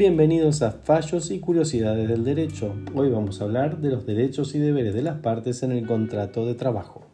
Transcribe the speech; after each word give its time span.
Bienvenidos 0.00 0.62
a 0.62 0.70
Fallos 0.70 1.30
y 1.30 1.40
Curiosidades 1.40 2.08
del 2.08 2.24
Derecho. 2.24 2.74
Hoy 2.94 3.10
vamos 3.10 3.38
a 3.38 3.44
hablar 3.44 3.82
de 3.82 3.90
los 3.90 4.06
derechos 4.06 4.54
y 4.54 4.58
deberes 4.58 4.94
de 4.94 5.02
las 5.02 5.18
partes 5.18 5.62
en 5.62 5.72
el 5.72 5.86
contrato 5.86 6.46
de 6.46 6.54
trabajo. 6.54 7.09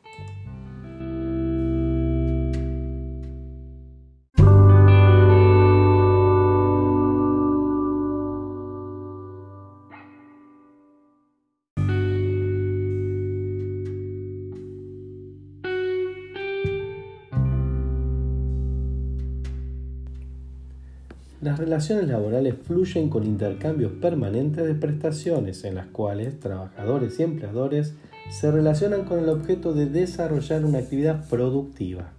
Relaciones 21.76 22.08
laborales 22.08 22.54
fluyen 22.62 23.10
con 23.10 23.22
intercambios 23.22 23.92
permanentes 24.00 24.64
de 24.66 24.74
prestaciones 24.74 25.62
en 25.64 25.74
las 25.74 25.86
cuales 25.88 26.40
trabajadores 26.40 27.20
y 27.20 27.22
empleadores 27.22 27.92
se 28.30 28.50
relacionan 28.50 29.04
con 29.04 29.18
el 29.18 29.28
objeto 29.28 29.74
de 29.74 29.84
desarrollar 29.84 30.64
una 30.64 30.78
actividad 30.78 31.28
productiva. 31.28 32.14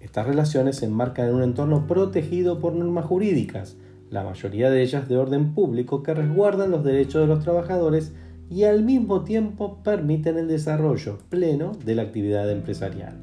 Estas 0.00 0.26
relaciones 0.26 0.76
se 0.76 0.84
enmarcan 0.84 1.28
en 1.28 1.34
un 1.36 1.42
entorno 1.42 1.86
protegido 1.86 2.60
por 2.60 2.74
normas 2.74 3.06
jurídicas, 3.06 3.78
la 4.10 4.22
mayoría 4.22 4.68
de 4.68 4.82
ellas 4.82 5.08
de 5.08 5.16
orden 5.16 5.54
público 5.54 6.02
que 6.02 6.12
resguardan 6.12 6.70
los 6.70 6.84
derechos 6.84 7.22
de 7.22 7.26
los 7.26 7.42
trabajadores 7.42 8.12
y 8.50 8.64
al 8.64 8.82
mismo 8.84 9.24
tiempo 9.24 9.78
permiten 9.82 10.36
el 10.36 10.46
desarrollo 10.46 11.16
pleno 11.30 11.72
de 11.86 11.94
la 11.94 12.02
actividad 12.02 12.50
empresarial. 12.50 13.16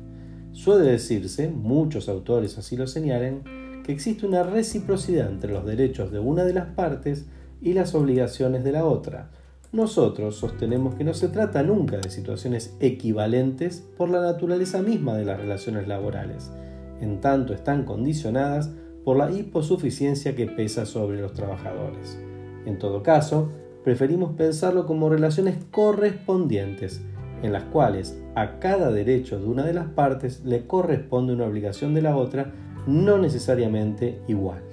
Suele 0.53 0.89
decirse, 0.89 1.49
muchos 1.49 2.09
autores 2.09 2.57
así 2.57 2.75
lo 2.75 2.87
señalan, 2.87 3.43
que 3.87 3.93
existe 3.93 4.25
una 4.25 4.43
reciprocidad 4.43 5.29
entre 5.29 5.53
los 5.53 5.65
derechos 5.65 6.11
de 6.11 6.19
una 6.19 6.43
de 6.43 6.53
las 6.53 6.65
partes 6.65 7.25
y 7.61 7.71
las 7.71 7.95
obligaciones 7.95 8.65
de 8.65 8.73
la 8.73 8.85
otra. 8.85 9.29
Nosotros 9.71 10.35
sostenemos 10.35 10.95
que 10.95 11.05
no 11.05 11.13
se 11.13 11.29
trata 11.29 11.63
nunca 11.63 11.95
de 11.95 12.09
situaciones 12.09 12.75
equivalentes 12.81 13.87
por 13.97 14.09
la 14.09 14.19
naturaleza 14.19 14.81
misma 14.81 15.15
de 15.15 15.23
las 15.23 15.39
relaciones 15.39 15.87
laborales, 15.87 16.51
en 16.99 17.21
tanto 17.21 17.53
están 17.53 17.85
condicionadas 17.85 18.71
por 19.05 19.15
la 19.15 19.31
hiposuficiencia 19.31 20.35
que 20.35 20.47
pesa 20.47 20.85
sobre 20.85 21.21
los 21.21 21.33
trabajadores. 21.33 22.19
En 22.65 22.77
todo 22.79 23.03
caso, 23.03 23.53
preferimos 23.85 24.33
pensarlo 24.33 24.85
como 24.85 25.07
relaciones 25.07 25.63
correspondientes, 25.71 26.99
en 27.41 27.53
las 27.53 27.63
cuales 27.63 28.21
a 28.35 28.59
cada 28.59 28.91
derecho 28.91 29.39
de 29.39 29.45
una 29.45 29.63
de 29.63 29.73
las 29.73 29.87
partes 29.87 30.43
le 30.43 30.67
corresponde 30.67 31.31
una 31.31 31.45
obligación 31.45 31.93
de 31.93 32.01
la 32.01 32.17
otra 32.17 32.51
no 32.87 33.17
necesariamente 33.17 34.21
igual. 34.27 34.63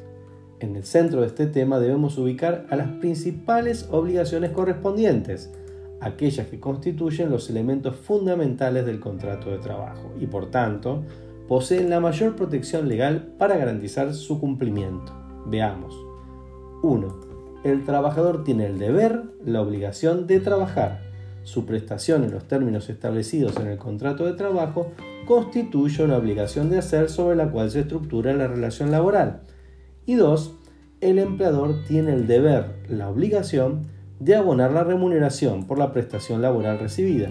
En 0.61 0.77
el 0.77 0.85
centro 0.85 1.21
de 1.21 1.27
este 1.27 1.47
tema 1.47 1.79
debemos 1.79 2.17
ubicar 2.17 2.67
a 2.71 2.77
las 2.77 2.89
principales 2.93 3.89
obligaciones 3.91 4.53
correspondientes, 4.53 5.53
aquellas 6.01 6.47
que 6.47 6.61
constituyen 6.61 7.31
los 7.31 7.51
elementos 7.51 7.97
fundamentales 7.97 8.87
del 8.87 9.01
contrato 9.01 9.51
de 9.51 9.59
trabajo 9.59 10.13
y 10.19 10.27
por 10.27 10.51
tanto 10.51 11.03
poseen 11.49 11.91
la 11.91 12.01
mayor 12.01 12.37
protección 12.37 12.89
legal 12.89 13.35
para 13.39 13.57
garantizar 13.57 14.15
su 14.15 14.41
cumplimiento. 14.41 15.13
Veamos. 15.47 15.95
1. 16.83 17.21
El 17.65 17.85
trabajador 17.85 18.45
tiene 18.45 18.67
el 18.67 18.79
deber, 18.79 19.23
la 19.45 19.61
obligación 19.61 20.27
de 20.27 20.41
trabajar. 20.41 21.04
Su 21.45 21.67
prestación 21.67 22.25
en 22.25 22.33
los 22.33 22.49
términos 22.49 22.89
establecidos 22.89 23.57
en 23.59 23.69
el 23.69 23.79
contrato 23.79 24.25
de 24.27 24.33
trabajo 24.33 24.93
constituye 25.27 26.03
una 26.03 26.17
obligación 26.17 26.71
de 26.71 26.79
hacer 26.79 27.09
sobre 27.09 27.37
la 27.37 27.51
cual 27.51 27.71
se 27.71 27.81
estructura 27.81 28.33
la 28.35 28.49
relación 28.49 28.91
laboral. 28.91 29.43
Y 30.07 30.15
dos, 30.15 30.57
el 31.01 31.19
empleador 31.19 31.85
tiene 31.87 32.15
el 32.15 32.27
deber, 32.27 32.77
la 32.89 33.11
obligación, 33.11 33.89
de 34.21 34.37
abonar 34.37 34.73
la 34.73 34.85
remuneración 34.85 35.67
por 35.67 35.79
la 35.79 35.93
prestación 35.93 36.41
laboral 36.41 36.79
recibida. 36.79 37.29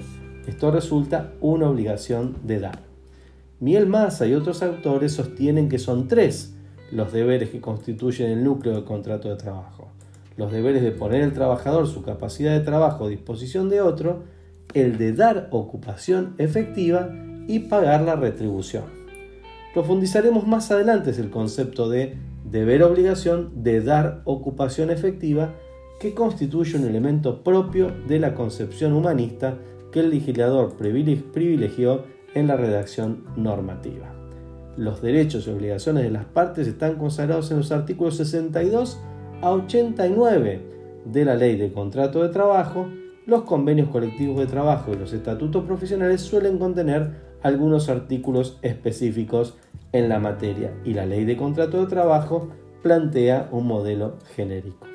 Esto 0.48 0.70
resulta 0.70 1.34
una 1.42 1.70
obligación 1.70 2.38
de 2.44 2.60
dar. 2.60 2.80
Miel 3.60 3.88
Massa 3.88 4.28
y 4.28 4.36
otros 4.36 4.62
autores 4.62 5.14
sostienen 5.14 5.70
que 5.70 5.80
son 5.80 6.08
tres 6.08 6.54
los 6.92 7.12
deberes 7.12 7.50
que 7.50 7.62
constituyen 7.62 8.30
el 8.30 8.44
núcleo 8.44 8.76
del 8.76 8.84
contrato 8.84 9.30
de 9.30 9.38
trabajo. 9.38 9.90
Los 10.36 10.52
deberes 10.52 10.82
de 10.82 10.92
poner 10.92 11.22
el 11.22 11.34
trabajador 11.34 11.88
su 11.88 12.04
capacidad 12.04 12.52
de 12.52 12.66
trabajo 12.66 13.06
a 13.06 13.10
disposición 13.10 13.70
de 13.70 13.82
otro, 13.82 14.24
el 14.74 14.98
de 14.98 15.14
dar 15.14 15.48
ocupación 15.52 16.36
efectiva 16.38 17.10
y 17.48 17.60
pagar 17.60 18.02
la 18.02 18.16
retribución. 18.16 18.86
Profundizaremos 19.74 20.48
más 20.48 20.72
adelante 20.72 21.12
el 21.12 21.30
concepto 21.30 21.90
de 21.90 22.18
deber 22.44 22.84
obligación 22.84 23.64
de 23.64 23.82
dar 23.82 24.22
ocupación 24.26 24.90
efectiva 24.90 25.54
que 26.00 26.14
constituye 26.14 26.78
un 26.78 26.86
elemento 26.86 27.44
propio 27.44 27.92
de 28.08 28.20
la 28.20 28.36
concepción 28.36 28.94
humanista 28.94 29.58
que 29.92 30.02
el 30.02 30.10
legislador 30.10 30.76
privilegió 30.76 32.04
en 32.34 32.48
la 32.48 32.58
redacción 32.58 33.26
normativa. 33.36 34.14
Los 34.76 35.02
derechos 35.02 35.48
y 35.48 35.52
obligaciones 35.52 36.04
de 36.04 36.10
las 36.10 36.26
partes 36.26 36.68
están 36.68 36.96
consagrados 36.96 37.52
en 37.52 37.58
los 37.58 37.72
artículos 37.72 38.18
62 38.18 39.00
a 39.44 39.52
89 39.52 40.62
de 41.04 41.26
la 41.26 41.36
Ley 41.36 41.58
de 41.58 41.74
Contrato 41.74 42.24
de 42.24 42.30
Trabajo. 42.30 42.88
Los 43.26 43.42
convenios 43.44 43.90
colectivos 43.90 44.38
de 44.38 44.48
trabajo 44.48 44.94
y 44.94 44.96
los 44.96 45.12
estatutos 45.12 45.66
profesionales 45.66 46.22
suelen 46.22 46.58
contener 46.58 47.12
algunos 47.42 47.90
artículos 47.90 48.58
específicos 48.62 49.58
en 49.92 50.08
la 50.08 50.20
materia 50.20 50.74
y 50.86 50.94
la 50.94 51.06
ley 51.06 51.26
de 51.26 51.36
contrato 51.36 51.82
de 51.82 51.88
trabajo 51.88 52.52
plantea 52.84 53.50
un 53.52 53.68
modelo 53.68 54.18
genérico. 54.34 54.88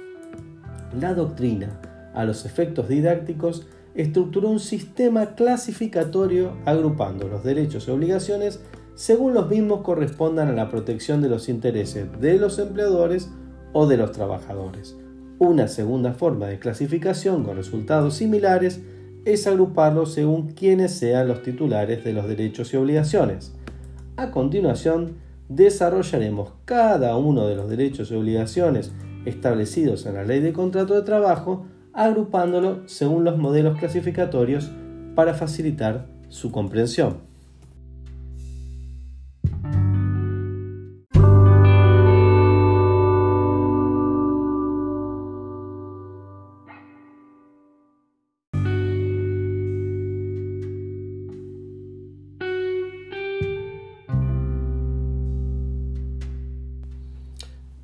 La 0.99 1.13
doctrina, 1.13 1.81
a 2.15 2.25
los 2.25 2.47
efectos 2.47 2.89
didácticos, 2.89 3.67
estructuró 3.95 4.49
un 4.49 4.61
sistema 4.61 5.35
clasificatorio 5.35 6.57
agrupando 6.65 7.29
los 7.29 7.45
derechos 7.45 7.87
y 7.87 7.91
obligaciones 7.91 8.61
según 8.95 9.35
los 9.35 9.49
mismos 9.49 9.83
correspondan 9.83 10.49
a 10.49 10.53
la 10.53 10.71
protección 10.71 11.21
de 11.21 11.29
los 11.29 11.51
intereses 11.51 12.07
de 12.19 12.39
los 12.39 12.59
empleadores 12.59 13.31
o 13.73 13.87
de 13.87 13.97
los 13.97 14.12
trabajadores. 14.12 14.97
Una 15.39 15.69
segunda 15.69 16.15
forma 16.15 16.47
de 16.47 16.59
clasificación 16.59 17.45
con 17.45 17.56
resultados 17.56 18.15
similares 18.15 18.81
es 19.25 19.47
agruparlo 19.47 20.06
según 20.06 20.53
quienes 20.53 20.93
sean 20.93 21.29
los 21.29 21.43
titulares 21.43 22.03
de 22.05 22.12
los 22.12 22.27
derechos 22.27 22.73
y 22.73 22.77
obligaciones. 22.77 23.55
A 24.17 24.31
continuación, 24.31 25.17
desarrollaremos 25.49 26.53
cada 26.65 27.17
uno 27.17 27.47
de 27.47 27.55
los 27.55 27.69
derechos 27.69 28.11
y 28.11 28.15
obligaciones 28.15 28.93
establecidos 29.27 30.06
en 30.06 30.15
la 30.15 30.25
ley 30.25 30.41
de 30.41 30.53
contrato 30.53 30.95
de 30.95 31.03
trabajo, 31.03 31.67
agrupándolo 31.93 32.83
según 32.87 33.25
los 33.25 33.37
modelos 33.39 33.79
clasificatorios 33.79 34.71
para 35.15 35.35
facilitar 35.35 36.06
su 36.29 36.50
comprensión. 36.50 37.28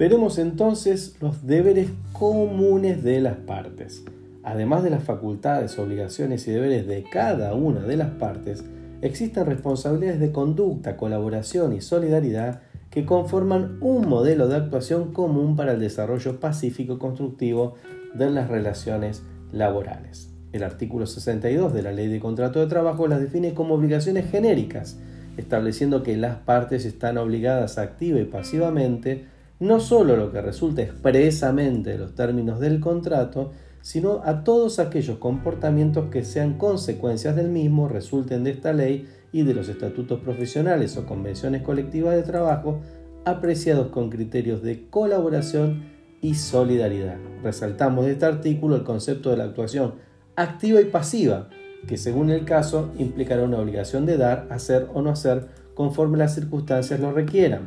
Veremos 0.05 0.37
entonces 0.37 1.17
los 1.23 1.47
deberes 1.47 1.89
comunes 2.13 3.03
de 3.03 3.23
las 3.23 3.37
partes. 3.37 4.05
Además 4.43 4.83
de 4.83 4.91
las 4.91 5.03
facultades, 5.03 5.79
obligaciones 5.79 6.47
y 6.47 6.51
deberes 6.51 6.87
de 6.87 7.05
cada 7.05 7.55
una 7.55 7.81
de 7.81 7.97
las 7.97 8.11
partes, 8.11 8.63
existen 9.01 9.47
responsabilidades 9.47 10.21
de 10.21 10.31
conducta, 10.31 10.99
colaboración 10.99 11.73
y 11.73 11.81
solidaridad 11.81 12.61
que 12.91 13.07
conforman 13.07 13.79
un 13.81 14.07
modelo 14.07 14.47
de 14.47 14.57
actuación 14.57 15.15
común 15.15 15.57
para 15.57 15.73
el 15.73 15.81
desarrollo 15.81 16.39
pacífico 16.39 16.99
constructivo 16.99 17.77
de 18.13 18.29
las 18.29 18.51
relaciones 18.51 19.23
laborales. 19.53 20.29
El 20.53 20.65
artículo 20.65 21.07
62 21.07 21.73
de 21.73 21.83
la 21.83 21.93
Ley 21.93 22.09
de 22.09 22.21
Contrato 22.21 22.61
de 22.61 22.67
Trabajo 22.67 23.09
las 23.09 23.23
define 23.23 23.55
como 23.55 23.73
obligaciones 23.73 24.31
genéricas, 24.31 24.99
estableciendo 25.39 26.03
que 26.03 26.15
las 26.19 26.37
partes 26.37 26.85
están 26.85 27.17
obligadas 27.17 27.79
activa 27.79 28.21
y 28.21 28.27
pasivamente 28.27 29.33
no 29.61 29.81
solo 29.81 30.17
lo 30.17 30.33
que 30.33 30.43
resulta 30.43 30.83
expresamente 30.83 31.91
de 31.91 31.99
los 31.99 32.15
términos 32.15 32.61
del 32.61 32.81
contrato, 32.81 33.53
sino 33.83 34.23
a 34.25 34.45
todos 34.45 34.79
aquellos 34.79 35.19
comportamientos 35.19 36.11
que 36.11 36.25
sean 36.25 36.55
consecuencias 36.55 37.37
del 37.37 37.51
mismo, 37.51 37.87
resulten 37.87 38.43
de 38.43 38.51
esta 38.51 38.73
ley 38.73 39.07
y 39.31 39.43
de 39.43 39.55
los 39.55 39.69
estatutos 39.69 40.21
profesionales 40.21 40.97
o 40.97 41.07
convenciones 41.07 41.63
colectivas 41.63 42.15
de 42.15 42.23
trabajo, 42.23 42.81
apreciados 43.25 43.89
con 43.89 44.11
criterios 44.11 44.63
de 44.63 44.89
colaboración 44.89 45.85
y 46.21 46.35
solidaridad. 46.35 47.19
Resaltamos 47.43 48.07
de 48.07 48.13
este 48.13 48.25
artículo 48.25 48.77
el 48.77 48.85
concepto 48.85 49.31
de 49.31 49.37
la 49.37 49.45
actuación 49.45 49.95
activa 50.37 50.81
y 50.81 50.87
pasiva, 50.87 51.49
que 51.87 51.99
según 51.99 52.31
el 52.31 52.45
caso 52.45 52.91
implicará 52.99 53.45
una 53.45 53.59
obligación 53.59 54.07
de 54.07 54.17
dar, 54.17 54.47
hacer 54.51 54.89
o 54.95 55.03
no 55.03 55.11
hacer 55.11 55.49
conforme 55.75 56.17
las 56.17 56.35
circunstancias 56.35 56.99
lo 57.01 57.13
requieran. 57.13 57.67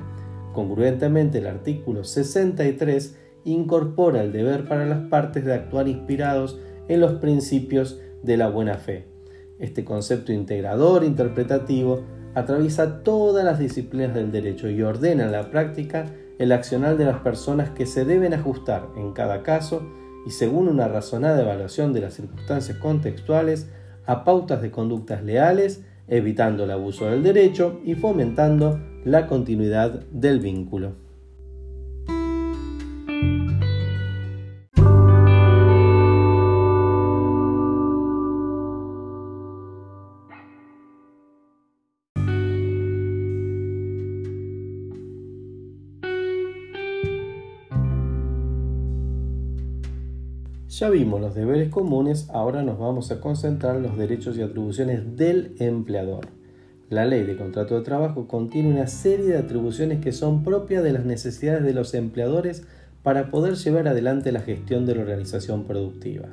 Congruentemente, 0.58 1.38
el 1.38 1.46
artículo 1.46 2.04
63 2.04 3.16
incorpora 3.44 4.24
el 4.24 4.32
deber 4.32 4.68
para 4.68 4.88
las 4.88 5.08
partes 5.08 5.46
de 5.46 5.54
actuar 5.54 5.88
inspirados 5.88 6.60
en 6.88 7.00
los 7.00 7.20
principios 7.20 8.02
de 8.24 8.38
la 8.38 8.50
buena 8.50 8.74
fe. 8.74 9.06
Este 9.60 9.86
concepto 9.86 10.34
integrador 10.34 11.04
interpretativo 11.04 12.02
atraviesa 12.34 13.04
todas 13.04 13.46
las 13.46 13.60
disciplinas 13.60 14.16
del 14.16 14.32
derecho 14.32 14.68
y 14.68 14.82
ordena 14.82 15.26
en 15.26 15.32
la 15.32 15.52
práctica 15.52 16.08
el 16.40 16.52
accional 16.52 16.98
de 16.98 17.06
las 17.06 17.20
personas 17.20 17.70
que 17.70 17.86
se 17.86 18.04
deben 18.04 18.34
ajustar 18.34 18.88
en 18.98 19.14
cada 19.14 19.44
caso 19.44 19.88
y 20.26 20.32
según 20.32 20.70
una 20.70 20.88
razonada 20.88 21.40
evaluación 21.40 21.94
de 21.94 22.02
las 22.02 22.16
circunstancias 22.16 22.80
contextuales 22.80 23.70
a 24.08 24.24
pautas 24.24 24.64
de 24.64 24.72
conductas 24.72 25.24
leales, 25.24 25.84
evitando 26.08 26.64
el 26.64 26.72
abuso 26.72 27.06
del 27.06 27.22
derecho 27.22 27.80
y 27.86 27.94
fomentando 27.94 28.80
la 29.08 29.26
continuidad 29.26 30.02
del 30.12 30.42
vínculo. 30.42 30.96
Ya 50.68 50.90
vimos 50.90 51.22
los 51.22 51.34
deberes 51.34 51.70
comunes, 51.70 52.30
ahora 52.30 52.62
nos 52.62 52.78
vamos 52.78 53.10
a 53.12 53.22
concentrar 53.22 53.78
en 53.78 53.84
los 53.84 53.98
derechos 53.98 54.38
y 54.38 54.42
atribuciones 54.42 55.16
del 55.16 55.56
empleador. 55.60 56.37
La 56.90 57.04
ley 57.04 57.24
de 57.24 57.36
contrato 57.36 57.76
de 57.76 57.84
trabajo 57.84 58.30
contiene 58.30 58.70
una 58.70 58.88
serie 58.88 59.26
de 59.26 59.38
atribuciones 59.38 60.00
que 60.00 60.14
son 60.14 60.44
propias 60.44 60.84
de 60.84 60.94
las 60.94 61.04
necesidades 61.04 61.64
de 61.64 61.74
los 61.74 61.94
empleadores 61.94 62.64
para 63.04 63.30
poder 63.30 63.56
llevar 63.56 63.90
adelante 63.90 64.32
la 64.32 64.40
gestión 64.40 64.86
de 64.86 64.96
la 64.96 65.02
organización 65.02 65.66
productiva. 65.66 66.30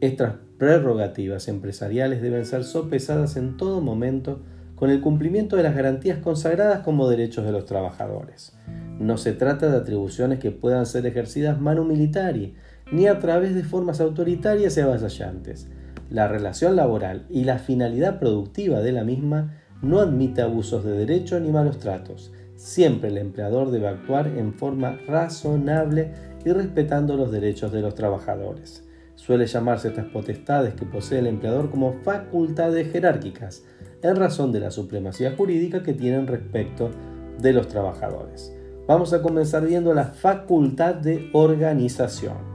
Estas 0.00 0.34
prerrogativas 0.58 1.48
empresariales 1.48 2.22
deben 2.22 2.44
ser 2.44 2.62
sopesadas 2.62 3.36
en 3.36 3.56
todo 3.56 3.80
momento 3.80 4.40
con 4.76 4.90
el 4.90 5.00
cumplimiento 5.00 5.56
de 5.56 5.64
las 5.64 5.74
garantías 5.74 6.18
consagradas 6.18 6.80
como 6.80 7.08
derechos 7.08 7.44
de 7.44 7.52
los 7.52 7.66
trabajadores. 7.66 8.56
No 9.00 9.18
se 9.18 9.32
trata 9.32 9.68
de 9.70 9.76
atribuciones 9.76 10.38
que 10.38 10.52
puedan 10.52 10.86
ser 10.86 11.04
ejercidas 11.04 11.60
manu 11.60 11.84
militari, 11.84 12.54
ni 12.92 13.08
a 13.08 13.18
través 13.18 13.56
de 13.56 13.64
formas 13.64 14.00
autoritarias 14.00 14.76
y 14.76 14.80
avasallantes. 14.80 15.68
La 16.10 16.28
relación 16.28 16.76
laboral 16.76 17.26
y 17.28 17.44
la 17.44 17.58
finalidad 17.58 18.20
productiva 18.20 18.80
de 18.80 18.92
la 18.92 19.04
misma 19.04 19.56
no 19.82 20.00
admite 20.00 20.42
abusos 20.42 20.84
de 20.84 20.92
derecho 20.92 21.40
ni 21.40 21.50
malos 21.50 21.78
tratos. 21.78 22.32
Siempre 22.56 23.08
el 23.08 23.18
empleador 23.18 23.70
debe 23.70 23.88
actuar 23.88 24.26
en 24.26 24.52
forma 24.54 24.98
razonable 25.06 26.12
y 26.44 26.50
respetando 26.50 27.16
los 27.16 27.32
derechos 27.32 27.72
de 27.72 27.80
los 27.80 27.94
trabajadores. 27.94 28.84
Suele 29.14 29.46
llamarse 29.46 29.88
estas 29.88 30.06
potestades 30.06 30.74
que 30.74 30.86
posee 30.86 31.20
el 31.20 31.26
empleador 31.26 31.70
como 31.70 31.94
facultades 32.02 32.90
jerárquicas, 32.92 33.64
en 34.02 34.16
razón 34.16 34.50
de 34.52 34.60
la 34.60 34.70
supremacía 34.70 35.34
jurídica 35.36 35.82
que 35.82 35.92
tienen 35.92 36.26
respecto 36.26 36.90
de 37.38 37.52
los 37.52 37.68
trabajadores. 37.68 38.54
Vamos 38.86 39.12
a 39.12 39.22
comenzar 39.22 39.66
viendo 39.66 39.94
la 39.94 40.06
facultad 40.06 40.94
de 40.94 41.30
organización. 41.32 42.49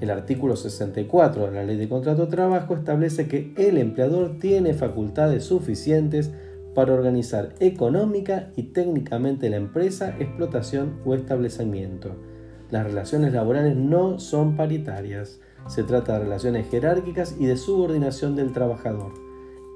El 0.00 0.10
artículo 0.10 0.56
64 0.56 1.46
de 1.46 1.52
la 1.52 1.62
Ley 1.62 1.76
de 1.76 1.88
Contrato 1.88 2.26
de 2.26 2.30
Trabajo 2.30 2.74
establece 2.74 3.28
que 3.28 3.54
el 3.56 3.78
empleador 3.78 4.38
tiene 4.38 4.74
facultades 4.74 5.44
suficientes 5.44 6.32
para 6.74 6.92
organizar 6.92 7.54
económica 7.60 8.50
y 8.56 8.64
técnicamente 8.64 9.48
la 9.48 9.56
empresa, 9.56 10.16
explotación 10.18 10.98
o 11.04 11.14
establecimiento. 11.14 12.16
Las 12.70 12.84
relaciones 12.84 13.32
laborales 13.32 13.76
no 13.76 14.18
son 14.18 14.56
paritarias, 14.56 15.38
se 15.68 15.84
trata 15.84 16.14
de 16.14 16.24
relaciones 16.24 16.68
jerárquicas 16.68 17.36
y 17.38 17.46
de 17.46 17.56
subordinación 17.56 18.34
del 18.34 18.52
trabajador. 18.52 19.14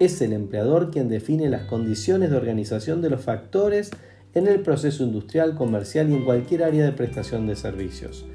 Es 0.01 0.21
el 0.21 0.33
empleador 0.33 0.91
quien 0.91 1.09
define 1.09 1.49
las 1.49 1.63
condiciones 1.63 2.31
de 2.31 2.37
organización 2.37 3.03
de 3.03 3.11
los 3.11 3.21
factores 3.21 3.91
en 4.35 4.49
el 4.49 4.61
proceso 4.61 5.05
industrial, 5.05 5.55
comercial 5.55 6.11
y 6.11 6.15
en 6.15 6.25
cualquier 6.25 6.65
área 6.65 6.85
de 6.85 6.93
prestación 6.93 7.47
de 7.47 7.55
servicios 7.55 8.27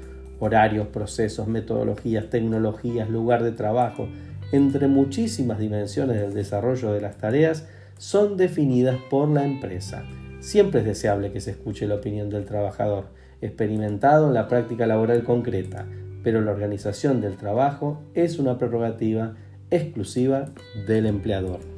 horarios, 0.44 0.88
procesos, 0.88 1.48
metodologías, 1.48 2.28
tecnologías, 2.30 3.08
lugar 3.08 3.42
de 3.42 3.52
trabajo, 3.52 4.08
entre 4.52 4.86
muchísimas 4.86 5.58
dimensiones 5.58 6.20
del 6.20 6.34
desarrollo 6.34 6.92
de 6.92 7.00
las 7.00 7.16
tareas, 7.16 7.66
son 7.98 8.36
definidas 8.36 8.98
por 9.10 9.28
la 9.28 9.44
empresa. 9.44 10.04
Siempre 10.40 10.80
es 10.80 10.86
deseable 10.86 11.32
que 11.32 11.40
se 11.40 11.52
escuche 11.52 11.86
la 11.86 11.96
opinión 11.96 12.28
del 12.28 12.44
trabajador, 12.44 13.06
experimentado 13.40 14.28
en 14.28 14.34
la 14.34 14.48
práctica 14.48 14.86
laboral 14.86 15.24
concreta, 15.24 15.86
pero 16.22 16.40
la 16.40 16.52
organización 16.52 17.20
del 17.20 17.36
trabajo 17.36 18.02
es 18.14 18.38
una 18.38 18.58
prerrogativa 18.58 19.34
exclusiva 19.70 20.50
del 20.86 21.06
empleador. 21.06 21.73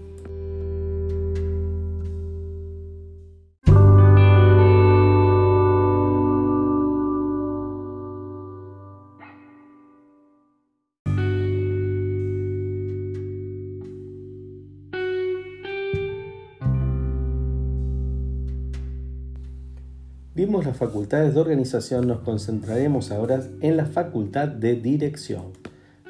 Las 20.67 20.79
facultades 20.79 21.33
de 21.33 21.41
organización, 21.41 22.09
nos 22.09 22.23
concentraremos 22.23 23.13
ahora 23.13 23.41
en 23.61 23.77
la 23.77 23.87
facultad 23.87 24.49
de 24.49 24.75
dirección. 24.75 25.53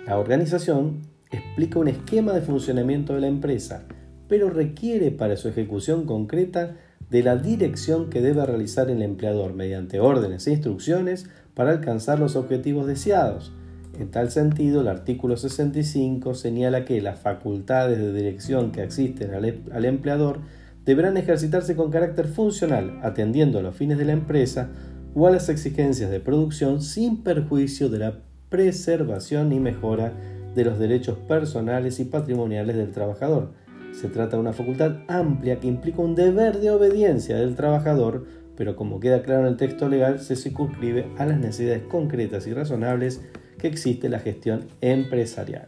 La 0.06 0.18
organización 0.18 1.02
explica 1.30 1.78
un 1.78 1.88
esquema 1.88 2.32
de 2.32 2.40
funcionamiento 2.40 3.14
de 3.14 3.20
la 3.20 3.26
empresa, 3.26 3.84
pero 4.28 4.48
requiere 4.48 5.10
para 5.10 5.36
su 5.36 5.48
ejecución 5.48 6.06
concreta 6.06 6.74
de 7.10 7.22
la 7.22 7.36
dirección 7.36 8.08
que 8.08 8.22
debe 8.22 8.46
realizar 8.46 8.88
el 8.88 9.02
empleador 9.02 9.52
mediante 9.52 10.00
órdenes 10.00 10.46
e 10.46 10.52
instrucciones 10.52 11.28
para 11.52 11.72
alcanzar 11.72 12.18
los 12.18 12.34
objetivos 12.34 12.86
deseados. 12.86 13.52
En 14.00 14.10
tal 14.10 14.30
sentido, 14.30 14.80
el 14.80 14.88
artículo 14.88 15.36
65 15.36 16.34
señala 16.34 16.86
que 16.86 17.02
las 17.02 17.20
facultades 17.20 17.98
de 17.98 18.10
dirección 18.14 18.72
que 18.72 18.80
asisten 18.80 19.34
al, 19.34 19.60
al 19.70 19.84
empleador 19.84 20.40
deberán 20.86 21.16
ejercitarse 21.16 21.74
con 21.74 21.90
carácter 21.90 22.28
funcional, 22.28 22.98
atendiendo 23.02 23.58
a 23.58 23.62
los 23.62 23.74
fines 23.74 23.98
de 23.98 24.04
la 24.04 24.12
empresa 24.12 24.70
o 25.14 25.26
a 25.26 25.30
las 25.32 25.48
exigencias 25.48 26.10
de 26.10 26.20
producción 26.20 26.80
sin 26.80 27.22
perjuicio 27.24 27.88
de 27.88 27.98
la 27.98 28.18
preservación 28.48 29.52
y 29.52 29.58
mejora 29.58 30.12
de 30.54 30.64
los 30.64 30.78
derechos 30.78 31.18
personales 31.18 31.98
y 31.98 32.04
patrimoniales 32.04 32.76
del 32.76 32.92
trabajador. 32.92 33.50
Se 33.92 34.08
trata 34.08 34.36
de 34.36 34.42
una 34.42 34.52
facultad 34.52 34.98
amplia 35.08 35.58
que 35.58 35.66
implica 35.66 36.02
un 36.02 36.14
deber 36.14 36.60
de 36.60 36.70
obediencia 36.70 37.36
del 37.36 37.56
trabajador, 37.56 38.24
pero 38.56 38.76
como 38.76 39.00
queda 39.00 39.22
claro 39.22 39.40
en 39.42 39.48
el 39.48 39.56
texto 39.56 39.88
legal, 39.88 40.20
se 40.20 40.36
circunscribe 40.36 41.08
a 41.18 41.26
las 41.26 41.38
necesidades 41.38 41.82
concretas 41.82 42.46
y 42.46 42.54
razonables 42.54 43.22
que 43.58 43.66
existe 43.66 44.08
la 44.08 44.20
gestión 44.20 44.66
empresarial. 44.80 45.66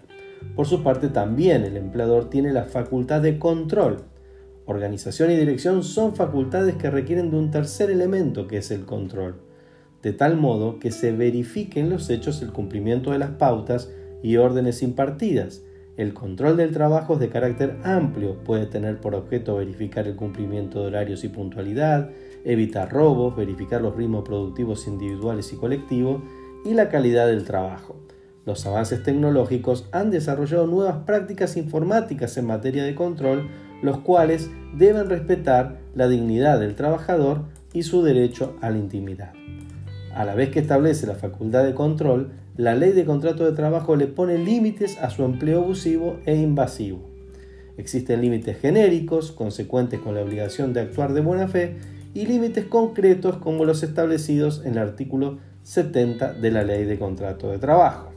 Por 0.55 0.67
su 0.67 0.83
parte, 0.83 1.09
también 1.09 1.65
el 1.65 1.77
empleador 1.77 2.31
tiene 2.31 2.53
la 2.53 2.65
facultad 2.65 3.21
de 3.21 3.39
control, 3.39 4.05
Organización 4.69 5.31
y 5.31 5.37
dirección 5.37 5.83
son 5.83 6.15
facultades 6.15 6.75
que 6.75 6.91
requieren 6.91 7.31
de 7.31 7.39
un 7.39 7.51
tercer 7.51 7.91
elemento 7.91 8.47
que 8.47 8.59
es 8.59 8.71
el 8.71 8.85
control, 8.85 9.37
de 10.03 10.13
tal 10.13 10.37
modo 10.37 10.79
que 10.79 10.91
se 10.91 11.11
verifiquen 11.11 11.89
los 11.89 12.11
hechos 12.11 12.43
el 12.43 12.53
cumplimiento 12.53 13.13
de 13.13 13.19
las 13.19 13.31
pautas 13.31 13.91
y 14.23 14.37
órdenes 14.37 14.83
impartidas. 14.83 15.63
El 15.97 16.13
control 16.13 16.59
del 16.59 16.73
trabajo 16.73 17.15
es 17.15 17.21
de 17.21 17.31
carácter 17.31 17.79
amplio, 17.83 18.45
puede 18.45 18.67
tener 18.67 19.01
por 19.01 19.15
objeto 19.15 19.57
verificar 19.57 20.07
el 20.07 20.17
cumplimiento 20.17 20.83
de 20.83 20.89
horarios 20.89 21.25
y 21.25 21.31
puntualidad, 21.31 22.11
evitar 22.45 22.93
robos, 22.93 23.35
verificar 23.35 23.81
los 23.81 23.97
ritmos 23.97 24.23
productivos 24.23 24.87
individuales 24.87 25.51
y 25.51 25.57
colectivos 25.57 26.21
y 26.67 26.75
la 26.75 26.91
calidad 26.91 27.27
del 27.27 27.45
trabajo. 27.45 27.97
Los 28.45 28.67
avances 28.67 29.03
tecnológicos 29.03 29.89
han 29.93 30.11
desarrollado 30.11 30.67
nuevas 30.67 31.05
prácticas 31.07 31.57
informáticas 31.57 32.37
en 32.37 32.47
materia 32.47 32.85
de 32.85 32.95
control 32.95 33.49
los 33.83 33.99
cuales 33.99 34.51
deben 34.77 35.09
respetar 35.09 35.79
la 35.95 36.09
dignidad 36.09 36.61
del 36.61 36.75
trabajador 36.75 37.43
y 37.73 37.83
su 37.83 38.03
derecho 38.03 38.57
a 38.61 38.71
la 38.71 38.79
intimidad. 38.79 39.33
A 40.15 40.25
la 40.25 40.35
vez 40.35 40.51
que 40.51 40.61
establece 40.61 41.07
la 41.07 41.15
facultad 41.15 41.65
de 41.65 41.75
control, 41.75 42.33
la 42.57 42.75
ley 42.75 42.93
de 42.93 43.05
contrato 43.05 43.45
de 43.45 43.53
trabajo 43.53 43.95
le 43.95 44.09
pone 44.09 44.37
límites 44.39 44.99
a 44.99 45.11
su 45.11 45.25
empleo 45.25 45.63
abusivo 45.63 46.19
e 46.27 46.35
invasivo. 46.37 47.09
Existen 47.77 48.21
límites 48.21 48.59
genéricos, 48.59 49.31
consecuentes 49.31 50.01
con 50.01 50.17
la 50.17 50.23
obligación 50.23 50.73
de 50.73 50.81
actuar 50.81 51.13
de 51.13 51.21
buena 51.21 51.47
fe, 51.47 51.77
y 52.15 52.27
límites 52.27 52.65
concretos 52.65 53.37
como 53.37 53.65
los 53.65 53.85
establecidos 53.85 54.63
en 54.65 54.73
el 54.73 54.79
artículo 54.79 55.39
70 55.63 56.33
de 56.33 56.51
la 56.51 56.65
ley 56.65 56.85
de 56.85 56.99
contrato 56.99 57.51
de 57.51 57.59
trabajo. 57.59 58.08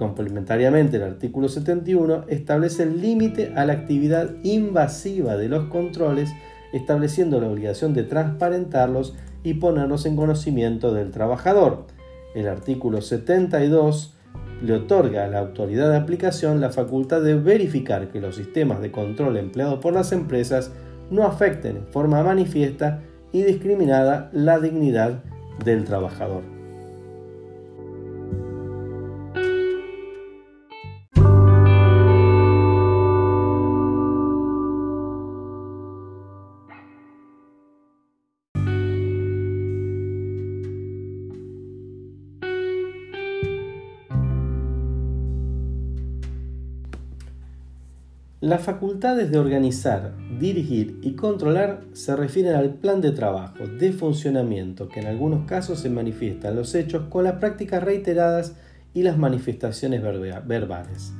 Complementariamente, 0.00 0.96
el 0.96 1.02
artículo 1.02 1.46
71 1.48 2.24
establece 2.28 2.84
el 2.84 3.02
límite 3.02 3.52
a 3.54 3.66
la 3.66 3.74
actividad 3.74 4.30
invasiva 4.42 5.36
de 5.36 5.50
los 5.50 5.68
controles, 5.68 6.30
estableciendo 6.72 7.38
la 7.38 7.48
obligación 7.48 7.92
de 7.92 8.04
transparentarlos 8.04 9.14
y 9.44 9.54
ponerlos 9.54 10.06
en 10.06 10.16
conocimiento 10.16 10.94
del 10.94 11.10
trabajador. 11.10 11.84
El 12.34 12.48
artículo 12.48 13.02
72 13.02 14.14
le 14.62 14.72
otorga 14.72 15.26
a 15.26 15.28
la 15.28 15.40
autoridad 15.40 15.90
de 15.90 15.98
aplicación 15.98 16.62
la 16.62 16.70
facultad 16.70 17.20
de 17.20 17.34
verificar 17.34 18.08
que 18.08 18.22
los 18.22 18.36
sistemas 18.36 18.80
de 18.80 18.90
control 18.90 19.36
empleados 19.36 19.80
por 19.80 19.92
las 19.92 20.12
empresas 20.12 20.72
no 21.10 21.24
afecten 21.24 21.76
en 21.76 21.86
forma 21.88 22.22
manifiesta 22.22 23.02
y 23.32 23.42
discriminada 23.42 24.30
la 24.32 24.60
dignidad 24.60 25.22
del 25.62 25.84
trabajador. 25.84 26.59
Las 48.50 48.62
facultades 48.62 49.30
de 49.30 49.38
organizar, 49.38 50.12
dirigir 50.40 50.98
y 51.02 51.12
controlar 51.12 51.82
se 51.92 52.16
refieren 52.16 52.56
al 52.56 52.74
plan 52.74 53.00
de 53.00 53.12
trabajo, 53.12 53.68
de 53.68 53.92
funcionamiento, 53.92 54.88
que 54.88 54.98
en 54.98 55.06
algunos 55.06 55.46
casos 55.46 55.78
se 55.78 55.88
manifiesta 55.88 56.48
en 56.48 56.56
los 56.56 56.74
hechos 56.74 57.04
con 57.10 57.22
las 57.22 57.34
prácticas 57.34 57.80
reiteradas 57.80 58.56
y 58.92 59.04
las 59.04 59.16
manifestaciones 59.16 60.02
verbales, 60.02 61.12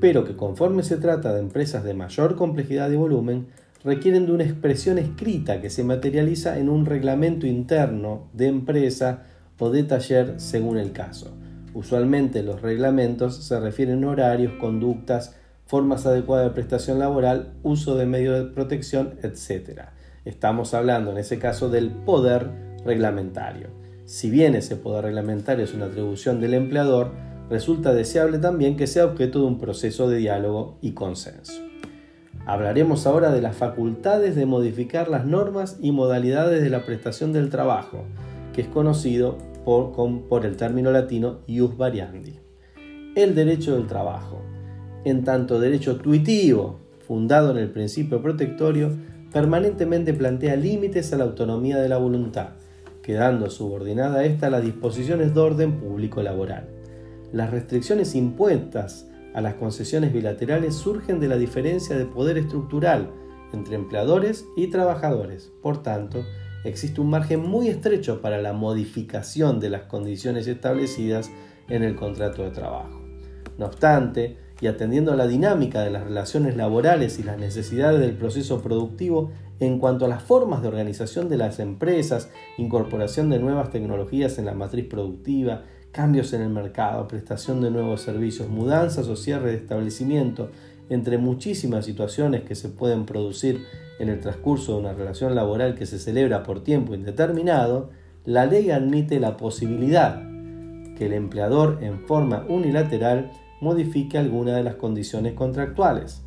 pero 0.00 0.24
que 0.24 0.34
conforme 0.34 0.82
se 0.82 0.96
trata 0.96 1.32
de 1.32 1.38
empresas 1.38 1.84
de 1.84 1.94
mayor 1.94 2.34
complejidad 2.34 2.90
y 2.90 2.96
volumen, 2.96 3.46
requieren 3.84 4.26
de 4.26 4.32
una 4.32 4.42
expresión 4.42 4.98
escrita 4.98 5.60
que 5.60 5.70
se 5.70 5.84
materializa 5.84 6.58
en 6.58 6.68
un 6.68 6.86
reglamento 6.86 7.46
interno 7.46 8.26
de 8.32 8.48
empresa 8.48 9.26
o 9.60 9.70
de 9.70 9.84
taller 9.84 10.40
según 10.40 10.78
el 10.78 10.90
caso. 10.90 11.36
Usualmente 11.72 12.42
los 12.42 12.62
reglamentos 12.62 13.44
se 13.44 13.60
refieren 13.60 14.02
a 14.02 14.08
horarios, 14.08 14.54
conductas, 14.54 15.36
formas 15.66 16.06
adecuadas 16.06 16.46
de 16.46 16.54
prestación 16.54 16.98
laboral, 16.98 17.54
uso 17.62 17.96
de 17.96 18.06
medios 18.06 18.38
de 18.38 18.50
protección, 18.52 19.14
etc. 19.22 19.88
Estamos 20.24 20.74
hablando 20.74 21.10
en 21.10 21.18
ese 21.18 21.38
caso 21.38 21.68
del 21.68 21.90
poder 21.90 22.50
reglamentario. 22.84 23.68
Si 24.04 24.30
bien 24.30 24.54
ese 24.54 24.76
poder 24.76 25.04
reglamentario 25.04 25.64
es 25.64 25.72
una 25.72 25.86
atribución 25.86 26.40
del 26.40 26.54
empleador, 26.54 27.12
resulta 27.48 27.94
deseable 27.94 28.38
también 28.38 28.76
que 28.76 28.86
sea 28.86 29.06
objeto 29.06 29.40
de 29.40 29.46
un 29.46 29.58
proceso 29.58 30.08
de 30.08 30.18
diálogo 30.18 30.78
y 30.82 30.92
consenso. 30.92 31.62
Hablaremos 32.46 33.06
ahora 33.06 33.32
de 33.32 33.40
las 33.40 33.56
facultades 33.56 34.36
de 34.36 34.44
modificar 34.44 35.08
las 35.08 35.24
normas 35.24 35.78
y 35.80 35.92
modalidades 35.92 36.62
de 36.62 36.68
la 36.68 36.84
prestación 36.84 37.32
del 37.32 37.48
trabajo, 37.48 38.04
que 38.52 38.60
es 38.60 38.68
conocido 38.68 39.38
por, 39.64 39.92
por 40.28 40.44
el 40.44 40.56
término 40.56 40.90
latino 40.90 41.38
ius 41.46 41.78
variandi. 41.78 42.38
El 43.14 43.34
derecho 43.34 43.74
del 43.76 43.86
trabajo 43.86 44.42
en 45.04 45.24
tanto 45.24 45.60
derecho 45.60 45.96
tuitivo, 45.96 46.80
fundado 47.06 47.50
en 47.50 47.58
el 47.58 47.70
principio 47.70 48.22
protectorio, 48.22 48.90
permanentemente 49.32 50.14
plantea 50.14 50.56
límites 50.56 51.12
a 51.12 51.16
la 51.16 51.24
autonomía 51.24 51.78
de 51.78 51.88
la 51.88 51.98
voluntad, 51.98 52.50
quedando 53.02 53.50
subordinada 53.50 54.20
a 54.20 54.24
esta 54.24 54.48
las 54.48 54.62
disposiciones 54.62 55.34
de 55.34 55.40
orden 55.40 55.72
público 55.78 56.22
laboral. 56.22 56.68
Las 57.32 57.50
restricciones 57.50 58.14
impuestas 58.14 59.06
a 59.34 59.40
las 59.40 59.54
concesiones 59.54 60.12
bilaterales 60.12 60.74
surgen 60.74 61.20
de 61.20 61.28
la 61.28 61.36
diferencia 61.36 61.98
de 61.98 62.06
poder 62.06 62.38
estructural 62.38 63.10
entre 63.52 63.74
empleadores 63.74 64.46
y 64.56 64.68
trabajadores. 64.68 65.52
Por 65.60 65.82
tanto, 65.82 66.24
existe 66.64 67.00
un 67.00 67.10
margen 67.10 67.40
muy 67.40 67.68
estrecho 67.68 68.20
para 68.20 68.40
la 68.40 68.52
modificación 68.52 69.60
de 69.60 69.70
las 69.70 69.82
condiciones 69.82 70.46
establecidas 70.46 71.30
en 71.68 71.82
el 71.82 71.96
contrato 71.96 72.42
de 72.42 72.50
trabajo. 72.50 73.00
No 73.58 73.66
obstante, 73.66 74.38
y 74.60 74.66
atendiendo 74.66 75.12
a 75.12 75.16
la 75.16 75.26
dinámica 75.26 75.82
de 75.82 75.90
las 75.90 76.04
relaciones 76.04 76.56
laborales 76.56 77.18
y 77.18 77.22
las 77.22 77.38
necesidades 77.38 78.00
del 78.00 78.16
proceso 78.16 78.62
productivo 78.62 79.30
en 79.60 79.78
cuanto 79.78 80.04
a 80.04 80.08
las 80.08 80.22
formas 80.22 80.62
de 80.62 80.68
organización 80.68 81.28
de 81.28 81.36
las 81.36 81.58
empresas, 81.58 82.30
incorporación 82.58 83.30
de 83.30 83.38
nuevas 83.38 83.70
tecnologías 83.70 84.38
en 84.38 84.46
la 84.46 84.54
matriz 84.54 84.86
productiva, 84.86 85.62
cambios 85.92 86.32
en 86.32 86.42
el 86.42 86.50
mercado, 86.50 87.06
prestación 87.06 87.60
de 87.60 87.70
nuevos 87.70 88.00
servicios, 88.00 88.48
mudanzas 88.48 89.08
o 89.08 89.16
cierre 89.16 89.50
de 89.50 89.56
establecimiento, 89.56 90.50
entre 90.90 91.18
muchísimas 91.18 91.86
situaciones 91.86 92.42
que 92.42 92.54
se 92.54 92.68
pueden 92.68 93.06
producir 93.06 93.64
en 93.98 94.08
el 94.08 94.20
transcurso 94.20 94.74
de 94.74 94.80
una 94.80 94.92
relación 94.92 95.34
laboral 95.34 95.74
que 95.76 95.86
se 95.86 95.98
celebra 95.98 96.42
por 96.42 96.62
tiempo 96.62 96.94
indeterminado, 96.94 97.90
la 98.24 98.46
ley 98.46 98.70
admite 98.70 99.20
la 99.20 99.36
posibilidad 99.36 100.20
que 100.96 101.06
el 101.06 101.12
empleador 101.12 101.78
en 101.82 102.00
forma 102.00 102.44
unilateral 102.48 103.30
modifique 103.64 104.18
alguna 104.18 104.54
de 104.54 104.62
las 104.62 104.74
condiciones 104.74 105.32
contractuales. 105.32 106.22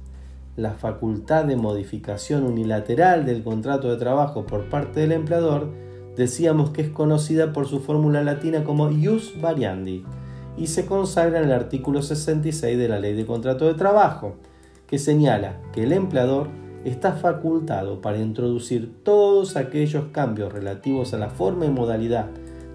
La 0.56 0.72
facultad 0.74 1.46
de 1.46 1.56
modificación 1.56 2.44
unilateral 2.44 3.28
del 3.28 3.44
contrato 3.44 3.92
de 3.92 3.98
trabajo 3.98 4.48
por 4.48 4.70
parte 4.70 5.02
del 5.02 5.12
empleador 5.12 5.72
decíamos 6.16 6.72
que 6.72 6.82
es 6.82 6.90
conocida 6.90 7.54
por 7.54 7.68
su 7.68 7.80
fórmula 7.80 8.24
latina 8.24 8.64
como 8.64 8.90
ius 8.90 9.40
variandi 9.40 10.04
y 10.58 10.66
se 10.66 10.88
consagra 10.88 11.38
en 11.38 11.46
el 11.46 11.52
artículo 11.52 12.02
66 12.02 12.76
de 12.76 12.90
la 12.90 13.00
Ley 13.00 13.14
de 13.14 13.28
Contrato 13.28 13.68
de 13.68 13.76
Trabajo, 13.76 14.38
que 14.88 14.98
señala 14.98 15.62
que 15.72 15.84
el 15.84 15.94
empleador 15.94 16.48
está 16.86 17.12
facultado 17.12 18.02
para 18.02 18.18
introducir 18.18 19.04
todos 19.04 19.56
aquellos 19.56 20.06
cambios 20.12 20.52
relativos 20.52 21.14
a 21.14 21.20
la 21.20 21.30
forma 21.30 21.66
y 21.68 21.70
modalidad 21.70 22.26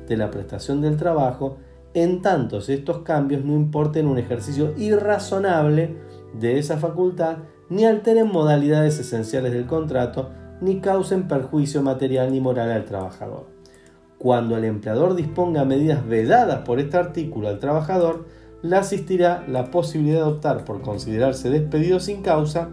de 0.07 0.17
la 0.17 0.31
prestación 0.31 0.81
del 0.81 0.97
trabajo 0.97 1.57
en 1.95 2.23
tantos 2.23 2.69
estos 2.69 2.99
cambios 2.99 3.45
no 3.45 3.55
importen 3.55 4.07
un 4.07 4.19
ejercicio 4.19 4.75
irrazonable 4.77 5.97
de 6.39 6.59
esa 6.59 6.79
facultad, 6.79 7.39
ni 7.69 7.85
alteren 7.85 8.29
modalidades 8.29 8.99
esenciales 8.99 9.53
del 9.53 9.67
contrato, 9.67 10.31
ni 10.61 10.81
causen 10.81 11.29
perjuicio 11.29 11.83
material 11.83 12.33
ni 12.33 12.41
moral 12.41 12.71
al 12.71 12.85
trabajador. 12.85 13.47
Cuando 14.19 14.57
el 14.57 14.65
empleador 14.65 15.15
disponga 15.15 15.65
medidas 15.65 16.07
vedadas 16.07 16.61
por 16.61 16.79
este 16.79 16.97
artículo 16.97 17.49
al 17.49 17.59
trabajador, 17.59 18.27
le 18.63 18.77
asistirá 18.77 19.45
la 19.49 19.71
posibilidad 19.71 20.25
de 20.25 20.31
optar 20.31 20.65
por 20.65 20.83
considerarse 20.83 21.51
despedido 21.51 21.99
sin 21.99 22.23
causa 22.23 22.71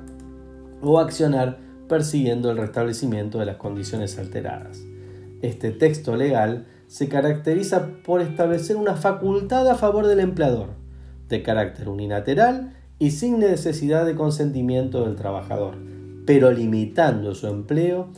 o 0.81 0.99
accionar 0.99 1.57
persiguiendo 1.87 2.51
el 2.51 2.57
restablecimiento 2.57 3.39
de 3.39 3.47
las 3.47 3.57
condiciones 3.57 4.17
alteradas. 4.19 4.83
Este 5.41 5.71
texto 5.71 6.15
legal 6.15 6.67
se 6.89 7.07
caracteriza 7.07 8.01
por 8.03 8.19
establecer 8.19 8.75
una 8.75 8.95
facultad 8.95 9.69
a 9.69 9.75
favor 9.75 10.07
del 10.07 10.19
empleador, 10.19 10.69
de 11.29 11.43
carácter 11.43 11.87
unilateral 11.87 12.73
y 12.97 13.11
sin 13.11 13.37
necesidad 13.37 14.07
de 14.07 14.15
consentimiento 14.15 15.05
del 15.05 15.15
trabajador, 15.15 15.75
pero 16.25 16.51
limitando 16.51 17.35
su 17.35 17.45
empleo 17.45 18.09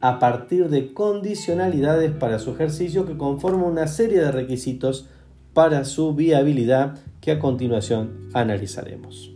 a 0.00 0.18
partir 0.18 0.68
de 0.70 0.92
condicionalidades 0.92 2.10
para 2.10 2.40
su 2.40 2.50
ejercicio 2.50 3.06
que 3.06 3.16
conforman 3.16 3.70
una 3.70 3.86
serie 3.86 4.18
de 4.18 4.32
requisitos 4.32 5.08
para 5.54 5.84
su 5.84 6.12
viabilidad 6.12 6.98
que 7.20 7.30
a 7.30 7.38
continuación 7.38 8.28
analizaremos. 8.34 9.35